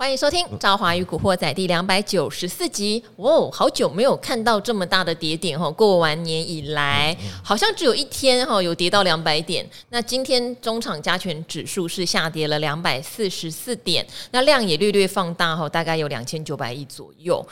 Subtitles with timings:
[0.00, 3.02] 欢迎收听《赵华与古惑仔》第两百九十四集。
[3.16, 5.68] 哦，好久没有看到这么大的跌点哈！
[5.68, 9.68] 过完年以来，好像只有一天哈有跌到两百点。
[9.88, 17.44] 那今天中场加权指数是下跌了两百四十四点，那量也略略放大哈，大概有两千九百亿左右。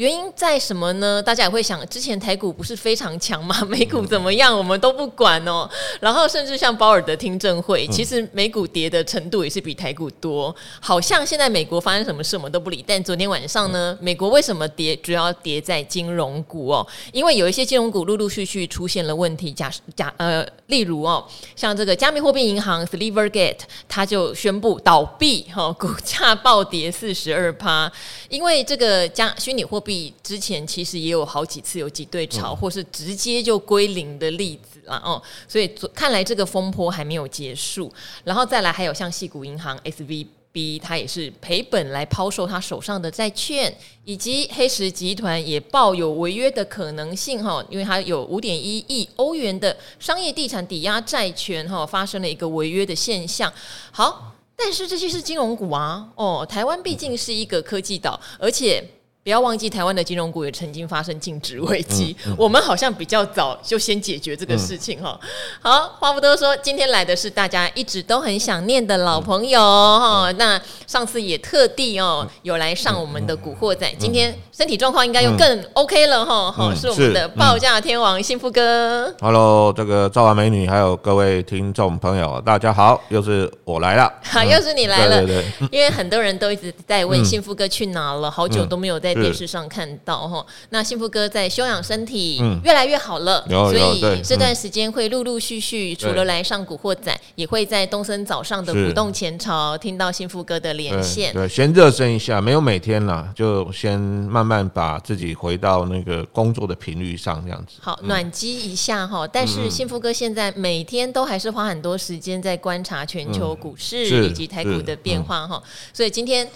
[0.00, 1.22] 原因在什么呢？
[1.22, 3.54] 大家也会想，之前台股不是非常强吗？
[3.68, 5.68] 美股怎么样，我们都不管哦。
[6.00, 10.56] 然后甚至像鲍尔的听证会，其实美股跌的程度也是比台股多。
[10.80, 14.96] 好像现在美国发生什么事我们都不理，但昨天晚上呢，美国为什么跌？
[14.96, 19.52] 主要跌在金融股哦，因为有一些金融股陆陆续续出现了问题。
[19.52, 21.22] 假假呃，例如哦，
[21.54, 27.92] 像这个加密货币银行 Silvergate，它就宣布倒闭，哈，股价暴跌四十二趴，
[28.30, 29.89] 因为这个加虚拟货币。
[30.22, 35.00] 之前其实也有好几次有挤兑潮，或是直接就归零的例子啦。
[35.04, 37.92] 哦，所以看来这个风波还没有结束。
[38.24, 53.52] 然后再来还有像矽谷银行 SVB，它也是赔本来抛售它手上的债券，以及黑石集团也抱有违约的可能性哈，因为它有五点一亿欧元的商业地产抵押债权哈，发生了一个违约的现象。
[53.92, 58.84] 好，但是这些是金融股啊，哦，台湾毕竟是一个科技岛，而且。
[59.30, 62.16] 不要忘记，台湾的金融股也曾经发生净值危机。
[62.26, 65.16] 嗯嗯、我们好像比较早就先解决这个事情哈。
[65.62, 70.28] 嗯、好，话不多说，今天来的是大家一直都很想念的老朋友哈。
[70.28, 76.50] 嗯、那上次也特地哦有来上我们的古惑仔，今天身体状况应该又更 OK 了哈。
[76.50, 79.14] 好、嗯，是我们的报价天王幸福哥。
[79.20, 84.12] Hello，这个赵完美女，还有各位听众朋友，大家好，又是我来了。
[84.24, 85.24] 好，又是你来了。
[85.24, 89.19] 对对对，因为很多人都一直在问幸福哥去哪了，好久都没有在。
[89.20, 101.32] 在电视上看到哈，那幸福哥在休养身体，越来越好了，所以这段时间会陆陆续续，除了来上古惑仔，也会在东森早上的股动前朝听到幸福哥的连线。
[101.32, 107.74] 对，先热身一下，没有每天了，就先慢慢把自己回到那个工作的频率上，这样子。
[107.80, 109.26] 好，暖机一下哈。
[109.26, 115.62] 但是幸福哥现在每天都还是花很多时间在观察全球股市以及台股的变化哈，
[115.92, 116.48] 所以今天。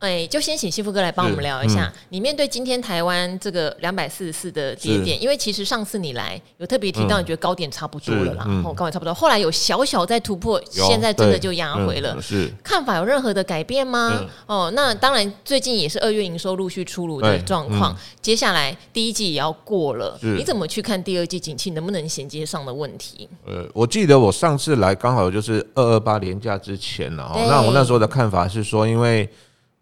[0.00, 1.86] 哎，就先请幸福哥来帮我们聊一下。
[1.86, 12.14] 嗯、你面对今天台湾这个两百四十四的跌点，因为其实上次你来有特别提到，你觉得高点差不多了啦，然后、嗯、高点差不多，后来有小小在突破，现在真的就压回了。
[12.16, 14.12] 嗯、是看法有任何的改变吗？
[14.20, 23.26] 嗯、哦，那当然，最近也是二月营收陆续出炉的状况，嗯、接下来第一季也要过了，你怎么去看第二季景气能不能衔接上的问题？
[23.46, 29.26] 呃，我记得我上次来刚好就是二二八连假之前了哈，对那我那时候的看法是说，因为。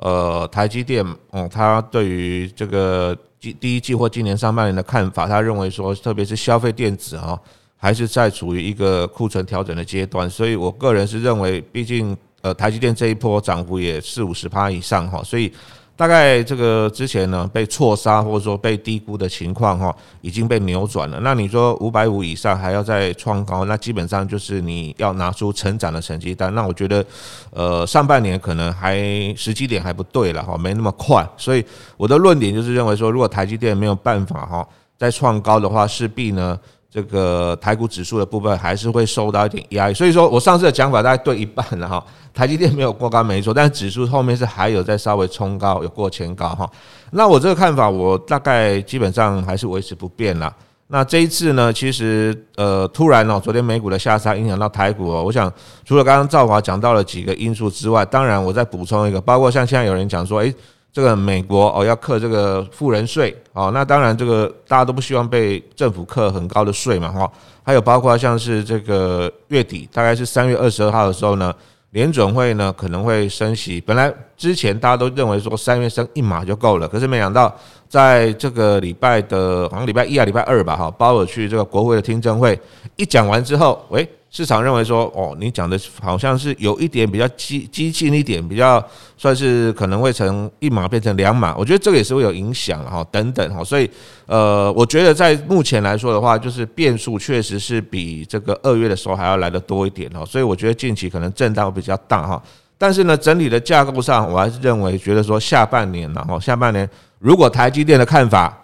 [0.03, 7.39] 呃，台积电，嗯，他对于这个第第一季或今年上半年的看法，他认为说，特别是消费电子啊，
[7.77, 15.53] 还是在处于一个库存调整的阶段，所以我个人是认为，毕竟呃，台积电这一波涨幅也四五十趴以上哈，所以。
[15.95, 21.21] 大概这个之前呢，被错杀或者说被低估的情况哈，已经被扭转了。
[21.23, 26.53] 那你说五百五以上还要再创高，那基本上就是你要拿出成长的成绩单。
[26.55, 27.05] 那我觉得，
[27.51, 28.97] 呃，上半年可能还
[29.37, 31.25] 时机点还不对了哈，没那么快。
[31.37, 31.65] 所以
[31.97, 34.67] 我的论点就是认为说，如果台积电没有办法哈
[34.99, 36.59] 再创高的话，势必呢。
[36.93, 42.05] 这个台股指数的部分还是会受到一点压力，所以说我上次的讲法大概对一半了哈。
[42.35, 46.71] 台积电没有过高没错，但是指数后面是还有在稍微冲高，有过前高哈。
[47.13, 50.55] 那我这个看法，我大概基本上还是维持不变了。
[50.89, 55.23] 那这一次呢，其实呃突然哦，昨天美股的下杀影响到台股哦。
[55.25, 55.51] 我想
[55.87, 60.55] 除了刚刚赵华讲到了几个因素之外，当然我再补充一个，包括像现在有人讲说，诶。
[60.93, 67.33] 这个美国哦要克这个富人税哦，那当然这个大家都不希望被政府克很高的税嘛哈。
[67.63, 71.55] 还有包括像是这个月底，大概是三月二十二号的时候呢，
[71.93, 73.81] 联准会呢可能会升息。
[73.81, 77.55] 本来之前大家都认为说三月升一码就够了，可是没想到
[77.89, 82.61] 在这个礼拜的好像礼拜一啊礼拜二吧哈，鲍尔去这个国会的听证会
[82.97, 84.07] 一讲完之后，喂。
[84.35, 88.83] 市场认为说，哦，你讲的好像是有一点比较激激进一点，比较
[89.19, 93.91] 算是可能会从一码变成两码，我觉得这个也是会有影响哈，等等哈，所以
[94.25, 102.43] 呃，我觉得在目前来说的话，就是变数确实是比这个二月的时候还要来得多一点哈，所以我觉得近期可能震荡比较大哈，
[102.79, 106.89] 但是呢，整体的架构上，我还是认为觉得说下半年然后下半年
[107.19, 108.59] 如果台积电的看法。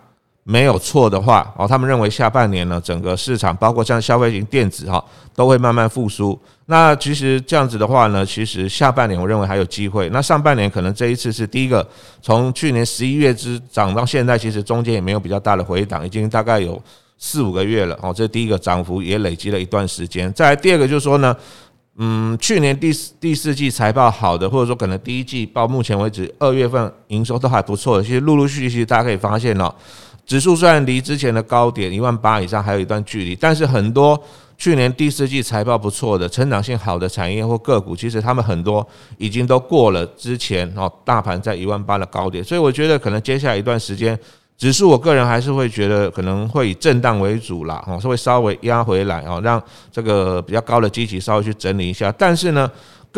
[0.50, 5.05] 没有错的话，哦，他们认为下半年呢，整个市场包括像消费型电子哈，
[5.35, 6.39] 都会慢慢复苏。
[6.65, 10.09] 那其实这样子的话呢，其实下半年我认为还有机会。
[10.09, 11.87] 那上半年可能这一次是第一个，
[12.23, 16.83] 从去年十一月之涨到现在，其实中间也没有比较大的回档，已经大概有
[17.19, 17.99] 四五个月了。
[18.00, 20.33] 哦，这第一个涨幅也累积了一段时间。
[20.33, 21.37] 再来第二个就是说呢。
[22.00, 29.75] 嗯，去年第四第四季财报好的，或者说可能第一季到目前为止二月份营收都还不错，其实陆陆续续，大家可以发现哦，
[30.28, 34.22] 指数虽然离之前的高点一万八以上还有一段距离，但是很多
[34.58, 38.86] 去年第四季财报不错的、成长性好的产业或个股，其实他们很多
[39.16, 44.16] 已经都过了之前哦大盘在一万八的高点，所以我觉得可能接下来一段时间。
[44.58, 52.12] 指数，我个人还是会觉得可能会以震荡为主啦，哦，是会稍微压回来哦，让这个比较高的基期稍微去整理一下。
[52.19, 52.69] 但是呢，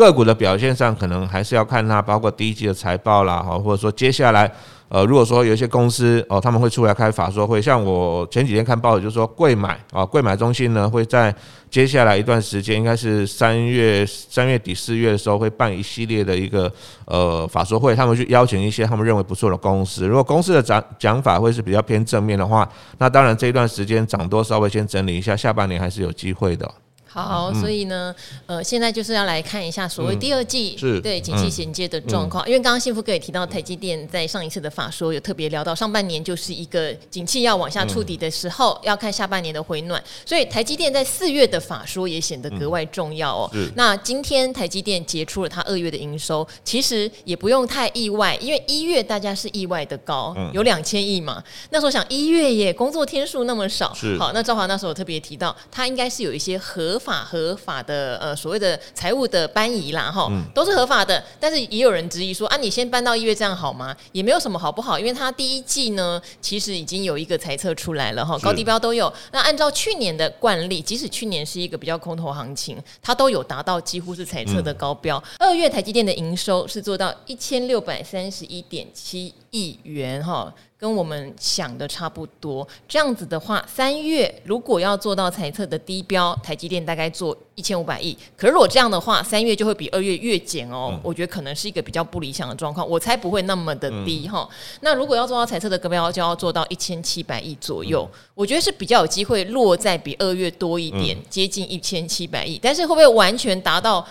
[0.01, 4.51] 个股的表现上可能还是要看它，包括第一季的财报啦，哈，或者说接下来。
[4.93, 11.33] 呃，如果说有一些公司哦，他们会出来开法说会，像我前几天看报纸，就是说贵买啊，贵买中心呢会在
[11.69, 16.69] 接下来一段时间，应该是三月三月底四月的时候，会办一系列的一个
[17.05, 20.05] 呃法说会，他们去邀请一些他们认为不错的公司。
[20.05, 26.69] 如果公司的讲讲法会是比较偏正面的话，那当然这一段时间涨多稍微先整理一下，下半年还是有机会的。
[27.13, 28.15] 好，所以呢，
[28.45, 32.47] 呃，现在就是要来看一下所谓第二季对景气衔接的状况。
[32.47, 40.01] 因为刚刚幸福哥也提到，台积电在上一次的法说有特别聊到，上半年就是一个景气要往下触底的时候，要看下半年的回暖。
[40.25, 43.51] 所以台积电在四月的法说也显得格外重要哦。
[43.75, 51.43] 那今天台积电结出了它二月的营收，其实也不用太意外，因为一月大家是意外的高，有两千亿嘛。
[51.71, 57.00] 那时候想一月耶，工作天数那么少，好，那赵华那时候特别提到，它应该是有一些合。
[57.01, 63.95] 法合法的呃所谓的财务的搬移啦哈，都是合法的，但是也有人质疑说啊，你先搬到一月这样好吗？
[64.11, 69.11] 也没有什么好不好，因为它第一季呢其实已经有一个财测出来了哈，高低标都有。
[69.31, 75.21] 那按照去年的惯例，即使去年是一个比较空头行情，它都有达到几乎是财测的高标。
[75.39, 80.53] 二月台积电的营收是做到一千六百三十一点七亿元哈。
[80.81, 88.17] 跟我们想的差不多，这样子的话，三月如果要做到财测的低标，台积电大概做一千五百亿。
[88.35, 90.89] 可是如果这样的话，三月就会比二月月减哦。
[90.91, 94.79] 嗯、我觉得可能是一个比较不理想的状况，我才不会那么的低哈、嗯。
[94.81, 98.19] 那如果要做到财测的高标，就要做到一千七百亿左右、嗯。
[98.33, 102.59] 我觉得是比较有机会落在比二月多一点，嗯、接近一千七百亿。
[102.59, 104.03] 但是会不会完全达到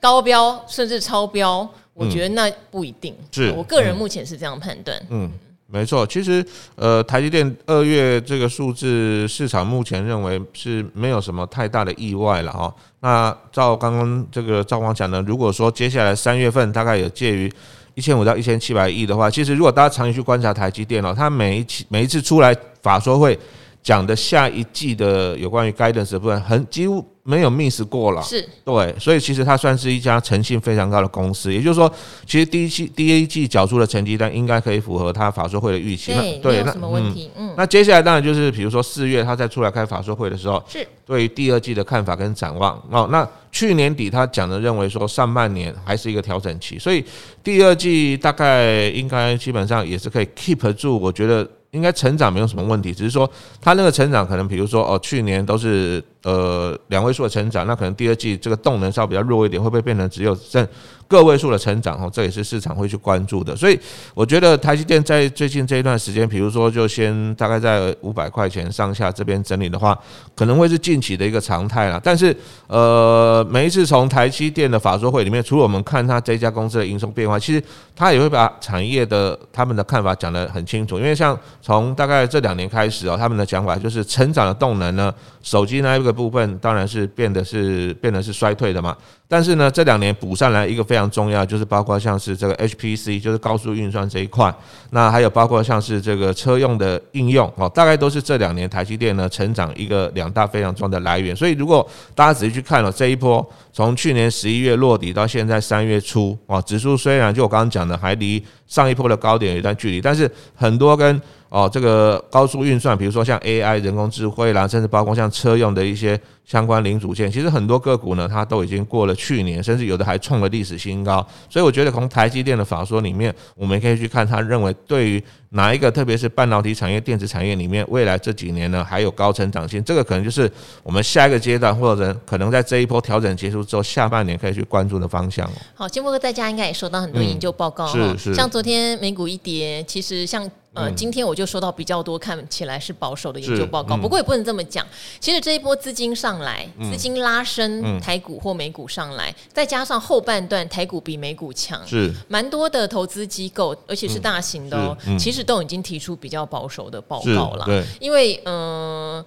[0.00, 1.68] 高标甚至超标？
[1.92, 3.14] 我觉得那不一定。
[3.30, 4.98] 是我个人目前是这样判断。
[5.10, 5.30] 嗯。
[5.74, 12.72] 没错，其实呃，台积电二月这个数字，市场目前认为是没有什么太大的意外了哈。
[13.00, 17.52] 那照刚刚这个赵光讲的，如果说接下来三月份大概有介于
[17.96, 23.36] 一千五到一千七百亿的话，其实如果大家长期去观察台积电哦，它每一期每一次出来法说会
[23.84, 27.04] 讲的下一季的有关于 guidance 的部分，很几乎。
[27.26, 31.50] 没有 miss 过了，是对，所以其实它算是一家诚信非常高的公司。
[31.50, 31.90] 也就是说，
[32.26, 36.12] 其实第一季第一季缴出的成绩单应该可以符合它法说会的预期。
[36.12, 37.30] 对，对，没有什么问题。
[37.34, 42.78] 嗯，那接下来当然就是，比如说四月它再出来开法说会的时候，是对于第二季的看法跟展望。
[42.90, 47.02] 哦，那去年底他讲的认为说上半年还是一个调整期，所以
[47.42, 51.00] 第二季大概应该基本上也是可以 keep 住。
[51.00, 51.48] 我觉得。
[51.74, 53.28] 应该成长没有什么问题，只是说
[53.60, 60.66] 它那个成长可能，比如说哦，去年都是呃两位数的成长，那可能第二季这个动能稍微比较弱一点，会不会变成只有剩
[61.16, 61.96] 个位数的成长？
[61.96, 63.54] 哦，这也是市场会去关注的。
[63.56, 63.78] 所以
[64.14, 69.98] 我觉得台积电在最近这一段时间，比如说就先大概在五百块钱上下这边整理的话，
[70.34, 72.00] 可能会是近期的一个常态了。
[72.02, 77.62] 但是呃，每一次从台积电的法说会里面，除了我们看它这家公司的营收变化，其实
[77.94, 81.38] 它也会把产业的他们的看法讲得很清楚，因为像。
[81.60, 88.94] 从大概这两年开始哦，他们的讲法就是成长的动能呢，手机那一个部分当然是变得是变得是衰退的嘛。
[89.26, 94.54] 但是呢，这两年补上来一个非常重要，就是包括像是这个 HPC，就是高速运算这一块，
[94.90, 101.34] 那还有包括像是这个车用的应用哦，大概都是这两年台积电呢成长一个两大非常重要的来源。
[101.34, 111.20] 所以如果大家仔细去看了这一波，从去年十一月落底到现在三月初哦，指数虽然就我刚刚讲的还离上一波的高点有一段距离，但是很多跟
[111.54, 116.20] 哦这个高速运算，比如说像 AI 人工智慧啦，甚至包括像车用的一些。
[116.44, 121.26] 相关零组件，其实很多个股呢，它都已经过了去年，甚至有的还创了历史新高。
[121.48, 129.82] 所以我觉得从台积电的法说里面，我们可以去看，他认为对于哪一个，特别是半导体产业、电子产业里面，未来这几年呢还有高成长性。
[129.82, 130.50] 这个可能就是
[130.82, 135.50] 我们下一个阶段，或者可能在这一波调整结束之后，下半年可以去关注的方向。
[135.72, 140.46] 好，金波哥在家应该也收到很多研究报告，是是，像昨天美股一跌，其实像。
[140.74, 143.96] 呃，今天我就收到比较多，看起来是保守的研究报告。
[143.96, 144.86] 不过也不能这么讲，
[145.20, 152.12] 其实这一波资金上来，资金拉升台股或美股上来，再加上后半段台股比美股强，是。
[152.28, 157.64] 蛮多的投资机构，而且是大型的哦，其实都已经提出比较保守的报告了。
[157.64, 158.54] 对，因为嗯。
[158.54, 159.24] 呃，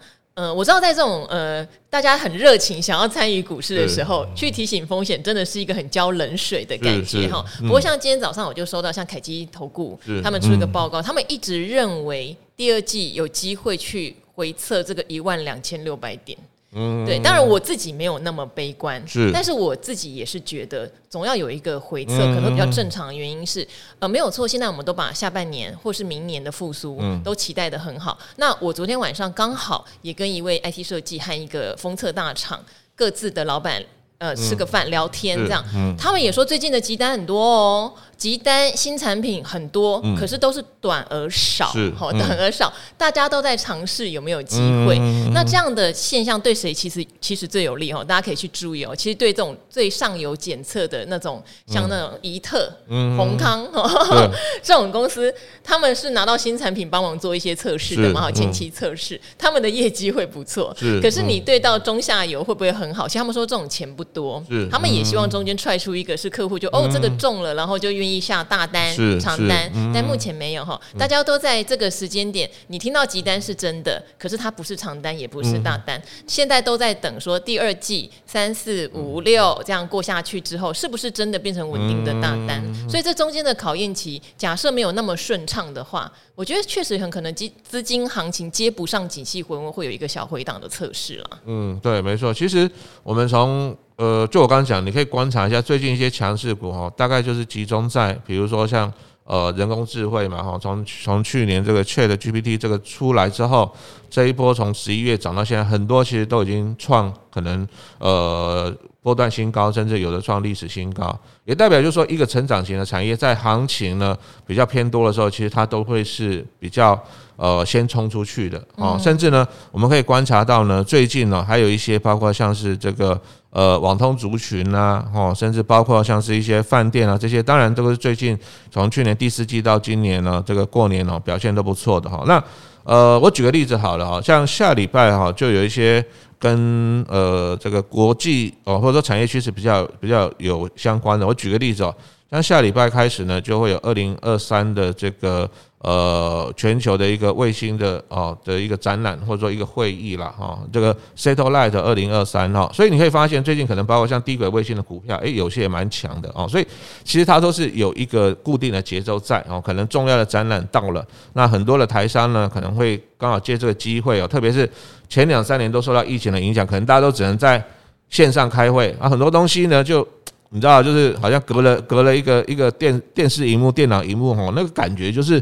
[0.56, 7.44] 我知道在这种呃大家很热情想要参与股市的时候，去提醒风险真的是一个很浇冷水的感觉哈。
[7.62, 16.38] 不过像今天早上我就收到像凯基投顾他们出一个报告，他们一直认为第二季有机会去回测这个一万两千六百点。
[16.78, 23.68] 嗯，对，当然我自己没有那么悲观，是，但是我自己也是觉得总要有一个回测，可能比较正常的原因是，
[24.00, 28.18] 呃，没有错，现在我们都把下半年或是明年的复苏都期待的很好。
[28.36, 32.64] 那我昨天晚上刚好也跟一位 IT 设计和一个封测大厂
[32.96, 33.84] 各自的老板
[34.20, 35.64] 呃吃个饭聊天，这样，
[35.98, 37.94] 他们也说最近的急单很多哦。
[38.18, 44.98] 急单新产品很多，嗯、可是都是短而少，好、嗯、短而少，大家都在尝试有没有机会。
[45.00, 48.04] 嗯、那这样的现象对谁其实其实最有利哦？
[48.04, 48.96] 大家可以去注意哦。
[48.96, 53.68] 其实对这种最上游检测的那种，像那种怡特、嗯、宏康
[54.64, 55.34] 这种公司，
[55.64, 60.76] 他们是拿到新产品帮忙做一些测试的嘛，好前期测试，他们的业绩会不错。
[60.80, 63.08] 是可是你对到中下游会不会很好？
[63.08, 68.22] 其实他们说这种钱不多，是他们也希望中间踹出一个是客户就哦这个中了，然后就愿意。
[68.28, 70.78] 下大单、长单，嗯、但目前没有哈。
[70.98, 75.98] 大家都在这个时间点，你听到急单是真的，可是它不是长单，也不是大单。
[75.98, 82.62] 嗯、现在都在等说第二季三四五六这样过下去之后，是不是真的变成稳定的大单？
[82.66, 91.40] 嗯、所以这中间的考验期，假设没有那么顺畅的话，我觉得确实很可能资资金行情接不上景气回温，会有一个小回档的测试了。
[91.46, 92.34] 嗯，对，没错。
[92.34, 92.70] 其实
[93.04, 98.92] 我们从呃，就我刚刚讲，你可以观察一下最近一些强势股哈，大概就是集中在，比如说像
[99.24, 103.76] 呃人工智慧嘛哈，从从去年这个 ChatGPT 这个出来之后，
[104.08, 107.68] 这一波从十一月涨到现在，很多其实都已经创可能
[108.00, 111.16] 呃波段新高，甚至有的创历史新高，
[111.46, 114.18] 也代表就是说一个成长型的产业在行情呢
[114.48, 117.00] 比较偏多的时候，其实它都会是比较。
[117.40, 128.36] 呃，先冲出去的哦，甚至呢，我们可以观察到呢，最近呢，还有一些包括像是这个呃网通族群啊，哦，甚至包括像是一些饭店啊，这些当然都是最近
[128.72, 132.24] 从去年第四季到今年呢，这个过年哦表现都不错的哈。
[132.26, 132.44] 那
[132.84, 136.04] 呃，我举个例子好了哈，像下礼拜哈，就有一些
[136.40, 141.96] 跟呃这个国际哦或者说产业趋势比较比较有相关的，我举个例子哦，
[142.30, 145.50] 像下礼拜开始呢，就会有二零二三的这个。
[145.80, 150.34] 呃，全球的一个卫星的哦的一个展览或者说一个会议啦。
[150.36, 156.66] 哈，这个 Satellite 二零二三哈，所以你可以发现最近可能包括像低轨卫星的股票，诶，有些也蛮强的哦，所以
[157.04, 164.68] 其实它都是有一个固定的节奏在哦，可能重要的展览到了，那很多的台商呢可能会刚好借这个机会哦，特别是
[165.08, 167.64] 前两三年都受到疫情的影响，可能大家都只能在
[168.10, 170.06] 线上开会啊，很多东西呢就
[170.50, 175.42] 你知道，就是好像隔了隔了一个一个电电视荧幕、电脑荧幕哈，那个感觉就是。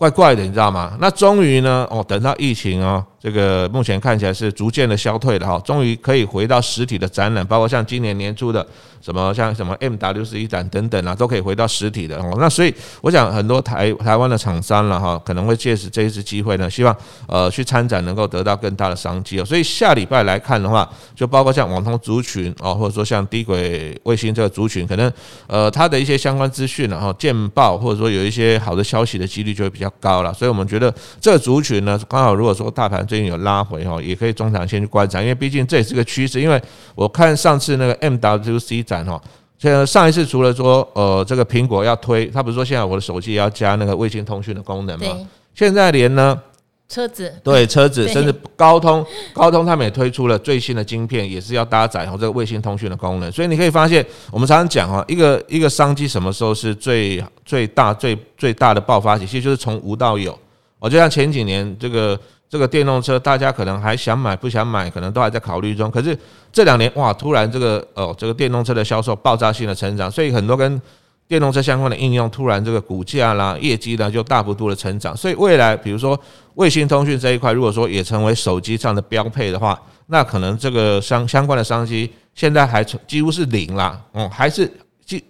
[0.00, 0.96] 怪怪的，你知道吗？
[0.98, 3.04] 那终于呢，哦，等到疫情啊。
[3.22, 8.66] 这个目前看起来是逐渐的消退了哈，终于可以回到实体的展览，包括像今年年初的
[9.02, 12.34] 什么像什么 M W 十一展等等啊，都可以回到实体的哦。
[12.40, 16.96] 那所以我想很多台台湾的厂商了哈，可能会借此这一次机会呢，希望
[17.26, 19.44] 呃去参展能够得到更大的商机哦。
[19.44, 25.12] 所以下礼拜来看的话，就包括像网通族群哦，或者说像低轨卫星这个族群，可能
[25.46, 30.32] 呃它的一些相关资讯然后见报或者说有一些好的消息的几率就会比较高了。
[30.32, 33.06] 所以我们觉得这个族群呢，刚好如果说大盘。
[33.10, 36.40] 最近有拉回哈，也可以中长线去观察，因为毕竟这也是个趋势。
[36.40, 36.62] 因为
[36.94, 39.20] 我看上次那个 MWC 展哈，
[39.58, 45.28] 现在上一次除了说呃这个苹果要推，它不是说现在我的手机也要加那个卫星通讯的功能吗？
[45.52, 46.40] 现在连呢
[46.88, 53.32] 车子对车子，甚至高通高通他们也推出了最新的晶片，也是要搭载哈这个卫星通讯的功能。
[53.32, 60.38] 所以你可以发现，我们常常讲哈，一个一个商机什么时候是最最大最最大的爆发期，其实就是从无到有。
[60.78, 62.16] 我就像前几年这个。
[62.50, 65.88] 这个电动车，大家可能还想买不想买，可能都还在考虑中。
[65.88, 66.18] 可是
[66.52, 70.82] 这两年哇，突然这个哦，这个电动车的销售爆炸性的成长，所以很多跟
[71.28, 75.16] 电动车相关的应用，突然这个股价啦、业绩呢就大幅度的成长。
[75.16, 76.18] 所以未来，比如说
[76.54, 84.68] 卫星通讯这一块，如果说也成为手机上的标配的话，那可能这个相相关的商机现在还几乎是零啦，哦，还是。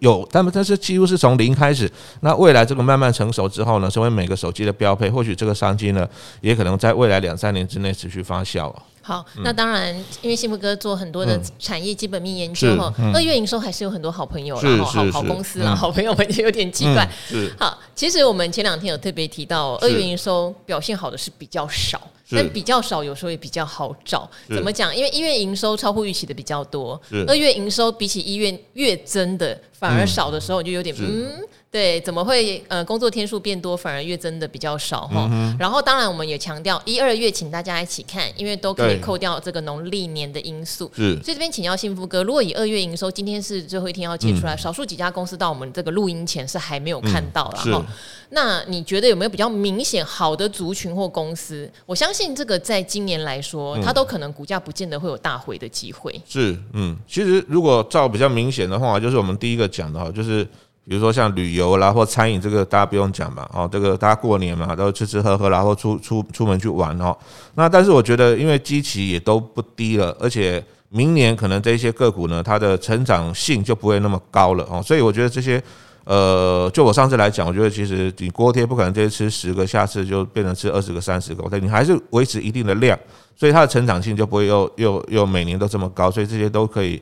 [0.01, 1.91] 有，但是但是几乎是从零开始。
[2.21, 6.09] 那未来这个慢慢成熟之后呢，成为每个手机的标配，或许这个商机呢，
[6.41, 8.75] 也可能在未来两三年之内持续发酵。
[9.11, 17.11] 好，那当然，因为幸福哥做很多的产业基本面研究哈，二月营收还是有很多好朋友然后，好好公司了，好朋友们就有点奇怪。
[17.59, 22.01] 好，其实我们前两天有特别提到，二月营收表现好的是比较少。
[22.33, 24.31] 但比较少，有时候也比较好找。
[24.47, 24.95] 怎么讲？
[24.95, 31.29] 因为一月营收超乎预期的比较多，二月营收比起一月月增的反而少的时候，你就有点嗯。
[31.71, 35.29] 对，怎么会呃工作天数变多，反而月增的比较少哈？
[35.31, 40.91] 嗯、然后当然我们也强调一二月，请大家一起看，因为都可以扣掉这个农历年的因素。
[40.97, 47.71] 是，所以这边请教幸福哥，如果以二月营收，今天是最后一天要揭出来，嗯、少数几家公司到我们这个录音前是还没有看到了哈。
[47.73, 47.87] 嗯、
[48.31, 51.71] 那你觉得有没有比较明显好的族群或公司？
[51.87, 56.21] 我相信这个在今年来说，嗯、它都可能股价不见得会有大回的机会。
[56.29, 60.45] 是，嗯，其实如果照比较明显的话，就是我们第一个讲的哈，就是。
[60.89, 67.17] 比如说像旅游啦或餐饮，这个大家不用讲嘛，哦，这个大家过年嘛都吃吃喝喝，然后出出出门去玩哦。
[67.55, 74.83] 那但是我觉得，因为基期也都不低了，而且明年可能这些个股呢，它的成长性就不会那么高了哦。
[74.83, 75.63] 所以我觉得这些，
[76.05, 82.99] 呃，就我上次来讲，我觉得其实你锅贴不可能这次吃十个，下次就变成吃二十个、三十个，对，你还是维持一定的量，
[83.37, 87.01] 所以它的成长性就不会又又又每年都这么高，所以这些都可以。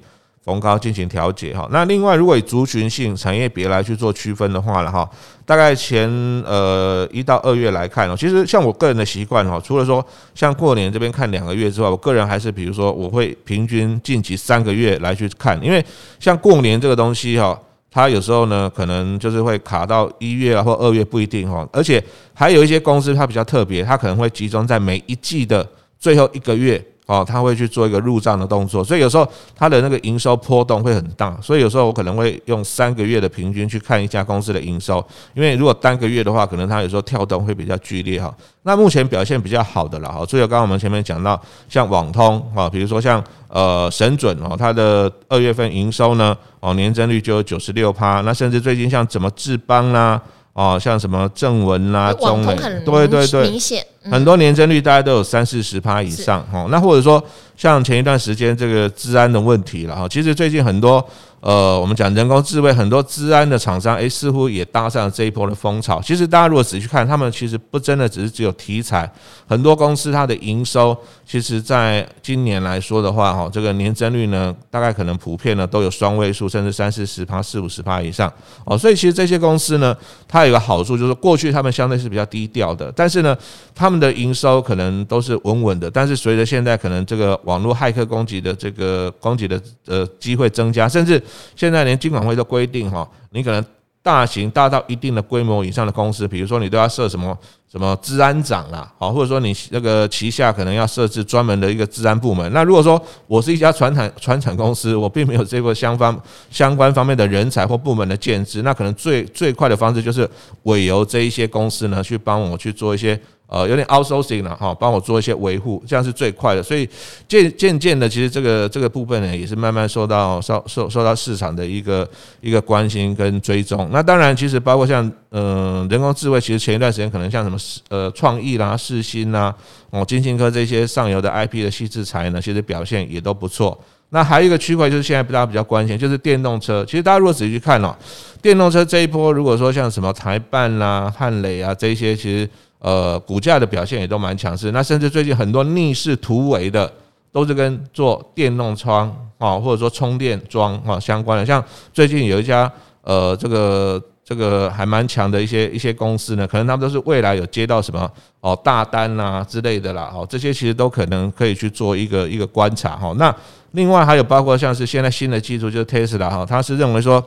[0.48, 5.06] 逢高进行调节哈，那另外如果以族群性产业别来去做区分的话了哈，
[5.44, 6.08] 大概前
[6.46, 10.02] 呃一到二月来看哦，其实像我个人的习惯哈，除了说
[10.34, 15.84] 像过年这边看两个月之外，我个人还是比如说我会平均晋级三个月来去看，因为
[16.18, 22.02] 像过年这个东西哈，它有时候呢可能就是会卡到一月啊或二月不一定哈，而且
[22.32, 26.82] 还有一些公司它比较特别，它可能会集中在每一季的最后一个月。
[27.08, 38.32] 哦，他会去做一个入账的动作，所以有时候他的那个营收波动会很大，所以有时候我可能会用三个月的平均去看一家公司的营收，因为如果单个月的话，可能它有时候跳动会比较剧烈哈。
[38.64, 50.20] 那目前表现比较好的了哈，所以刚刚我们前面讲到像网通啊，比如说像呃神准哦，它的二月份营收呢哦年增率就有九十六趴，那甚至最近像怎么智邦啦。
[50.54, 56.68] 哦，像什么正文啦、中美，对对对，明显很多年增率大概都有三四十趴以上哦。
[56.70, 57.22] 那或者说
[57.56, 61.06] 像前一段时间这个治安的问题了哈，其实最近很多。
[61.40, 66.00] 呃，我们讲人工智慧，很多资安的厂商，诶，似乎也搭上了这一波的风潮。
[66.02, 69.10] 其实大家如果仔细看，他们其实不真的只是只有题材，
[69.46, 78.32] 很多公司它的营收，其实在今年来说的话，哈，这个年增率呢，大概可能普遍呢都有双位数，甚至三四十趴、四五十趴以上。
[78.64, 83.36] 哦，所以其实这些公司呢，它有个好处就是过去他们相对是比较低调的，但是呢，
[83.74, 85.88] 他们的营收可能都是稳稳的。
[85.88, 91.22] 但是随着现在可能这个网络骇客攻击的这个攻击的呃机会增加，甚至
[91.56, 93.64] 现在连金管会都规定哈，你可能
[94.02, 97.36] 大型大到一定的规模以上的公司，比如说你都要设什么
[97.70, 102.50] 什么治安长啦，好，或者说你那个旗下可能要设置专门的一个治安部门。
[102.52, 106.18] 那如果说我是一家船产船产公司，我并没有这个相方
[106.50, 110.28] 相关方面的人才或部门的建制，那可能最最快的方式就是
[110.62, 113.20] 委由这一些公司呢去帮我去做一些。
[113.50, 116.62] 呃，有点 outsourcing 了哈，帮我做一些维护，这样是最快的。
[116.62, 116.86] 所以
[117.26, 122.06] 渐渐渐的，其实这个这个部分呢，也是慢慢受到受受受到市场的一个
[122.42, 123.88] 一个关心跟追踪。
[123.90, 127.56] 那当然，其实包括像嗯、呃、人工智慧，其实前一段时间可能像什么
[127.88, 129.54] 呃创意啦、世新啦、
[129.88, 133.80] 哦晶心科这些上游的 IP 的矽智财呢，其实表现也都不错。
[134.10, 136.84] 那还有一个区块就是现在大家比较关心，就是电动车。
[136.84, 137.96] 其实大家如果仔细去看哦，
[138.42, 142.46] 电动车这一波，如果说像什么台办啦、汉磊啊这些，其实。
[142.80, 146.88] 呃，股价的表现也都蛮强势，那甚至最近很多逆势突围的，
[147.32, 151.44] 都是跟做电动窗啊，或者说充电桩啊相关的。
[151.44, 151.62] 像
[151.92, 152.70] 最近有一家
[153.02, 158.08] 呃，这个这个还蛮强的一些一些公司呢，可能他们都是未来有接到什么
[158.40, 163.12] 哦大单啊之类的啦，哦这些其实都可能可以去做一个一个观察哈。
[163.18, 163.34] 那
[163.72, 167.20] 另外还有包括像是现在新的技术就是 Tesla 哈，他是认为说。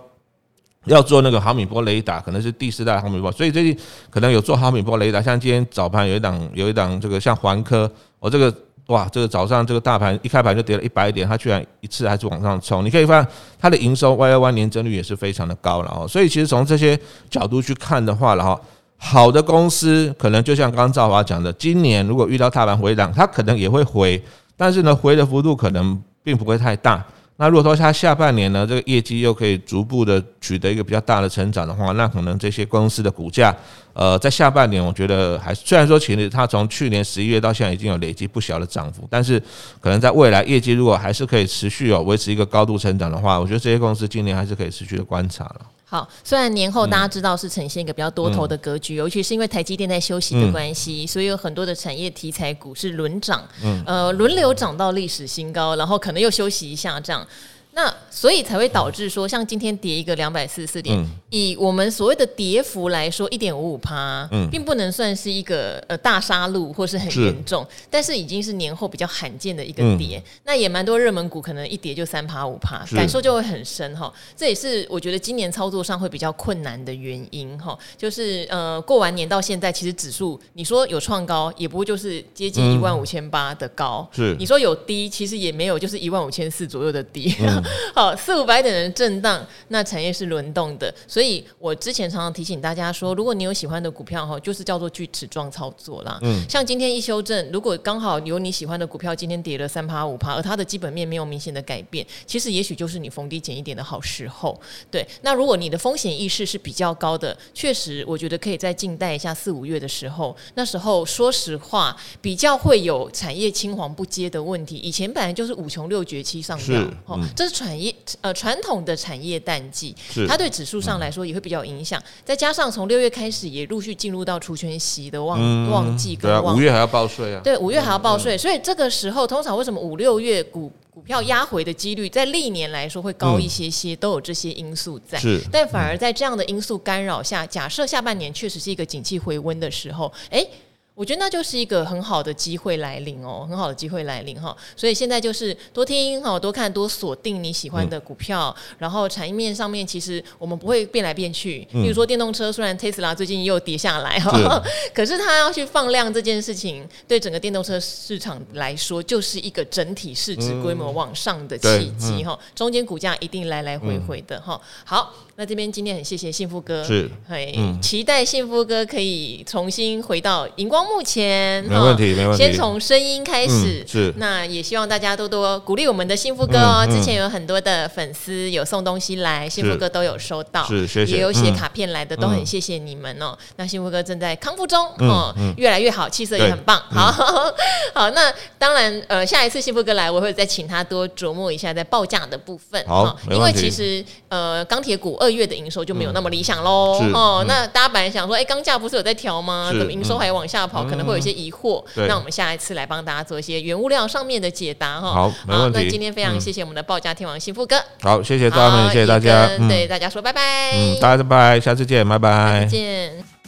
[0.86, 3.78] 要做那个毫米波雷达，可能是第四代毫米波，所以最近
[4.10, 5.22] 可能有做毫米波雷达。
[5.22, 7.90] 像今天早盘有一档有一档这个像环科，
[8.20, 8.52] 我这个
[8.88, 12.84] 哇，这个早上这个大盘一开盘就跌了一百点，它居然一次还是往上冲。
[12.84, 16.08] 你可以发现它的营收 Y O Y 年增率也是非常的高了哦。
[16.08, 18.60] 所以其实从这些角度去看的话，然后
[18.98, 24.20] 好的公司可能就像刚刚赵华讲的，今年如果遇到大盘回档，它可能也会回，
[24.58, 27.06] 但是呢，回的幅度可能并不会太大。
[27.42, 33.52] 那如果说它下半年呢，这个业绩又可以逐步的取得一个比较大的成长的话，那可能这些公司的股价，
[33.94, 39.42] 呃，在下半年我觉得还虽然说其实它从去年十一月到现在已经有累积不小的涨幅，但是
[39.80, 45.62] 可能在未来业绩如果还是可以持续哦维持一个高度成长的话，我觉得这些公司今年还是可以持续的观察了。
[45.92, 57.28] 好，虽然年后大家知道是呈现一个比较多头的格局，嗯、尤其是因为台积电在休息的关系，嗯、所以有很多的产业题材股是轮涨，嗯、呃，轮流涨到历史新高，然后可能又休息一下这样。
[57.74, 70.18] 那所以才会导致说，像今天跌一个两百四十四点，嗯、以我们所谓的跌幅来说，一点五五趴，嗯，并不能算是一个呃大杀戮或是很严重，但是已经是年后比较罕见的一个跌。
[70.18, 74.12] 嗯、那也蛮多热门股可能一跌就三趴五趴，感受就会很深哈。
[74.36, 77.78] 这也是我觉得今年操作上会比较困难的原因哈。
[77.98, 84.36] 就是呃过完年到现在，其实指数你说有创高，也不过就是接近一万五千八的高，嗯、是。
[84.38, 87.34] 你说有低，其实也没有，就是一万五千四左右的低。
[87.62, 96.20] 嗯 好，四五百点的震荡，那产业是轮动的，所以我之前常常提醒大家说，如果你有喜欢的股票哈，就是叫做锯齿状操作啦。
[96.22, 104.60] 嗯，像今天一修正，如果刚好有你喜欢的股票今天跌了三趴五趴，而它的基本面没有明显的改变，其实也许就是你逢低减一点的好时候。
[104.90, 114.78] 对，那如果你的风险意识是比较高的，确实我觉得可以再静待一下四五月的时候，那时候说实话比较会有产业青黄不接的问题。
[114.78, 117.20] 以前本来就是五穷六绝七上吊，哦。
[117.52, 119.96] 产业呃，传统的产业淡季，
[120.28, 122.00] 它对指数上来说也会比较影响。
[122.00, 127.42] 嗯、再加上从六月开始，也陆续进入到除权息的旺、嗯、旺季跟旺，对啊，五月还要报税啊。
[127.44, 135.20] 对，五月还要报税，嗯、所以这个时候通常为什么五六月股股票压回的几率，在历年来说会高一些些，嗯、都有这些因素在。
[135.20, 140.50] 是，但反而在这样的因素干扰下，假设下半年确实是一个景气回温的时候，哎、欸。
[140.94, 151.68] 我觉得那就是一个很好的机会来临哦，很好的机会来临哈，所以现在就是多听哈，多看多锁定你喜欢的股票，嗯、然后产业面上面其实我们不会变来变去。
[151.72, 154.62] 比如说电动车，虽然 Tesla 最近又跌下来哈，
[154.94, 164.60] 可是它要去放量这件事情，对整个电动车市场来说，就是一个整体市值规模往上的契机哈，嗯、中间股价一定来来回回的哈。
[164.86, 165.14] 好。
[165.42, 172.44] 那这边今天很谢谢幸福哥，是，嘿，嗯、期待幸福哥可以重新回到荧光幕前，没问题，没问题。
[172.44, 174.14] 先从声音开始，嗯、是。
[174.18, 176.86] 那也希望大家多多鼓励我们的幸福哥哦。
[176.88, 181.16] 之前有很多的粉丝有送东西来，幸福哥都有收到，是，谢谢。
[181.16, 183.36] 也有写卡片来的，嗯、都很谢谢你们哦。
[183.56, 186.80] 那幸福哥正在康复中，哦，越来越好，气色也很棒。
[186.92, 187.12] 好，
[187.96, 195.31] 好，那当然，呃，下一次幸福哥来，我会再请他多琢磨一下在报价的部分，好，因为其实，呃，钢铁股二。
[195.32, 197.02] 月的营收就没有那么理想喽。
[197.14, 199.72] 哦，那大家本来想说，哎，钢价不是有在调吗？
[199.78, 200.84] 怎么营收还往下跑？
[200.84, 201.84] 可能会有一些疑惑。
[202.08, 205.14] 那我们下一次来帮大家做一些原物料上面的解答哈。
[205.14, 205.80] 好，没问题。
[205.84, 207.76] 那今天非常谢谢我们的报价天王幸福哥。
[208.02, 210.72] 好，谢谢大家，谢谢大家，对大家说拜拜。
[210.74, 212.62] 嗯，大家拜拜，下次见，拜拜。
[212.62, 213.41] 再见。